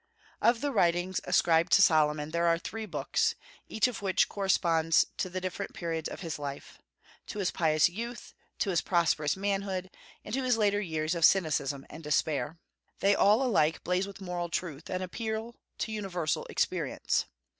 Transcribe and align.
Of 0.41 0.61
the 0.61 0.71
writings 0.71 1.21
ascribed 1.25 1.71
to 1.73 1.81
Solomon, 1.83 2.31
there 2.31 2.47
are 2.47 2.57
three 2.57 2.87
books, 2.87 3.35
each 3.69 3.87
of 3.87 4.01
which 4.01 4.29
corresponds 4.29 5.05
to 5.17 5.29
the 5.29 5.39
different 5.39 5.75
periods 5.75 6.09
of 6.09 6.21
his 6.21 6.39
life, 6.39 6.79
to 7.27 7.37
his 7.37 7.51
pious 7.51 7.87
youth, 7.87 8.33
to 8.57 8.71
his 8.71 8.81
prosperous 8.81 9.37
manhood, 9.37 9.91
and 10.25 10.33
to 10.33 10.41
his 10.43 10.57
later 10.57 10.81
years 10.81 11.13
of 11.13 11.23
cynicism 11.23 11.85
and 11.87 12.03
despair. 12.03 12.57
They 12.99 13.13
all 13.13 13.43
alike 13.43 13.83
blaze 13.83 14.07
with 14.07 14.21
moral 14.21 14.49
truth, 14.49 14.89
and 14.89 15.03
appeal 15.03 15.53
to 15.77 15.91
universal 15.91 16.45
experience. 16.47 17.25